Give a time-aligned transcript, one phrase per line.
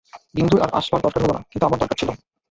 [0.35, 2.09] বিন্দুর আর আসবার দরকার হল না, কিন্তু আমার দরকার ছিল।